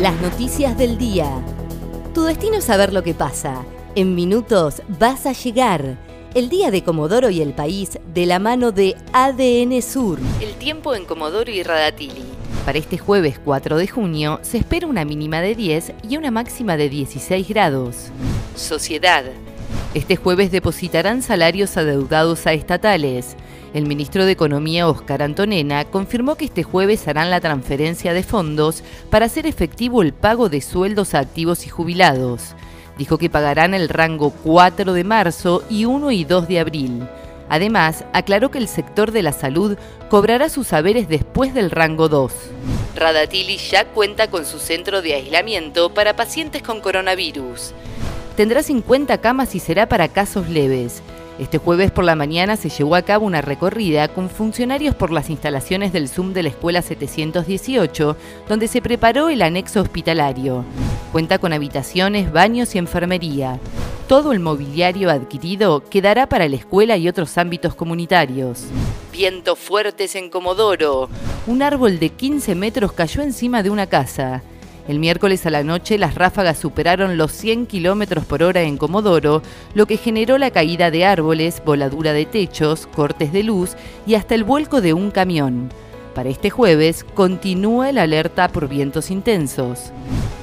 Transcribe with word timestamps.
Las 0.00 0.20
noticias 0.20 0.78
del 0.78 0.96
día. 0.96 1.26
Tu 2.14 2.22
destino 2.22 2.54
es 2.54 2.64
saber 2.64 2.92
lo 2.92 3.02
que 3.02 3.14
pasa. 3.14 3.64
En 3.96 4.14
minutos 4.14 4.80
vas 4.86 5.26
a 5.26 5.32
llegar. 5.32 5.98
El 6.34 6.48
día 6.48 6.70
de 6.70 6.84
Comodoro 6.84 7.30
y 7.30 7.40
el 7.42 7.52
país 7.52 7.98
de 8.14 8.24
la 8.24 8.38
mano 8.38 8.70
de 8.70 8.94
ADN 9.12 9.82
Sur. 9.82 10.20
El 10.40 10.54
tiempo 10.54 10.94
en 10.94 11.04
Comodoro 11.04 11.50
y 11.50 11.64
Radatili. 11.64 12.22
Para 12.64 12.78
este 12.78 12.96
jueves 12.96 13.40
4 13.44 13.76
de 13.76 13.88
junio 13.88 14.38
se 14.42 14.58
espera 14.58 14.86
una 14.86 15.04
mínima 15.04 15.40
de 15.40 15.56
10 15.56 15.92
y 16.08 16.16
una 16.16 16.30
máxima 16.30 16.76
de 16.76 16.88
16 16.88 17.48
grados. 17.48 18.12
Sociedad. 18.54 19.24
Este 19.94 20.16
jueves 20.16 20.50
depositarán 20.50 21.22
salarios 21.22 21.78
adeudados 21.78 22.46
a 22.46 22.52
estatales. 22.52 23.36
El 23.72 23.86
ministro 23.86 24.26
de 24.26 24.32
Economía, 24.32 24.86
Oscar 24.86 25.22
Antonena, 25.22 25.86
confirmó 25.86 26.34
que 26.34 26.44
este 26.44 26.62
jueves 26.62 27.08
harán 27.08 27.30
la 27.30 27.40
transferencia 27.40 28.12
de 28.12 28.22
fondos 28.22 28.84
para 29.08 29.26
hacer 29.26 29.46
efectivo 29.46 30.02
el 30.02 30.12
pago 30.12 30.50
de 30.50 30.60
sueldos 30.60 31.14
a 31.14 31.20
activos 31.20 31.66
y 31.66 31.70
jubilados. 31.70 32.54
Dijo 32.98 33.16
que 33.16 33.30
pagarán 33.30 33.72
el 33.72 33.88
rango 33.88 34.30
4 34.30 34.92
de 34.92 35.04
marzo 35.04 35.64
y 35.70 35.86
1 35.86 36.10
y 36.10 36.24
2 36.24 36.48
de 36.48 36.60
abril. 36.60 37.08
Además, 37.48 38.04
aclaró 38.12 38.50
que 38.50 38.58
el 38.58 38.68
sector 38.68 39.10
de 39.10 39.22
la 39.22 39.32
salud 39.32 39.78
cobrará 40.10 40.50
sus 40.50 40.66
saberes 40.66 41.08
después 41.08 41.54
del 41.54 41.70
rango 41.70 42.10
2. 42.10 42.32
Radatili 42.94 43.56
ya 43.56 43.86
cuenta 43.86 44.28
con 44.28 44.44
su 44.44 44.58
centro 44.58 45.00
de 45.00 45.14
aislamiento 45.14 45.94
para 45.94 46.14
pacientes 46.14 46.62
con 46.62 46.82
coronavirus. 46.82 47.72
Tendrá 48.38 48.62
50 48.62 49.18
camas 49.18 49.56
y 49.56 49.58
será 49.58 49.88
para 49.88 50.06
casos 50.06 50.48
leves. 50.48 51.02
Este 51.40 51.58
jueves 51.58 51.90
por 51.90 52.04
la 52.04 52.14
mañana 52.14 52.54
se 52.54 52.68
llevó 52.68 52.94
a 52.94 53.02
cabo 53.02 53.26
una 53.26 53.40
recorrida 53.40 54.06
con 54.06 54.30
funcionarios 54.30 54.94
por 54.94 55.10
las 55.10 55.28
instalaciones 55.28 55.92
del 55.92 56.08
Zoom 56.08 56.34
de 56.34 56.44
la 56.44 56.50
Escuela 56.50 56.80
718, 56.80 58.16
donde 58.48 58.68
se 58.68 58.80
preparó 58.80 59.28
el 59.28 59.42
anexo 59.42 59.80
hospitalario. 59.80 60.64
Cuenta 61.10 61.40
con 61.40 61.52
habitaciones, 61.52 62.30
baños 62.30 62.76
y 62.76 62.78
enfermería. 62.78 63.58
Todo 64.06 64.30
el 64.30 64.38
mobiliario 64.38 65.10
adquirido 65.10 65.82
quedará 65.90 66.28
para 66.28 66.48
la 66.48 66.54
escuela 66.54 66.96
y 66.96 67.08
otros 67.08 67.38
ámbitos 67.38 67.74
comunitarios. 67.74 68.66
Vientos 69.12 69.58
fuertes 69.58 70.14
en 70.14 70.30
Comodoro. 70.30 71.08
Un 71.48 71.60
árbol 71.60 71.98
de 71.98 72.10
15 72.10 72.54
metros 72.54 72.92
cayó 72.92 73.20
encima 73.20 73.64
de 73.64 73.70
una 73.70 73.88
casa. 73.88 74.44
El 74.88 75.00
miércoles 75.00 75.44
a 75.44 75.50
la 75.50 75.62
noche 75.62 75.98
las 75.98 76.14
ráfagas 76.14 76.58
superaron 76.58 77.18
los 77.18 77.30
100 77.32 77.66
kilómetros 77.66 78.24
por 78.24 78.42
hora 78.42 78.62
en 78.62 78.78
Comodoro, 78.78 79.42
lo 79.74 79.84
que 79.84 79.98
generó 79.98 80.38
la 80.38 80.50
caída 80.50 80.90
de 80.90 81.04
árboles, 81.04 81.62
voladura 81.62 82.14
de 82.14 82.24
techos, 82.24 82.86
cortes 82.86 83.30
de 83.30 83.42
luz 83.42 83.76
y 84.06 84.14
hasta 84.14 84.34
el 84.34 84.44
vuelco 84.44 84.80
de 84.80 84.94
un 84.94 85.10
camión. 85.10 85.68
Para 86.14 86.30
este 86.30 86.48
jueves 86.48 87.04
continúa 87.04 87.90
el 87.90 87.98
alerta 87.98 88.48
por 88.48 88.66
vientos 88.66 89.10
intensos. 89.10 89.92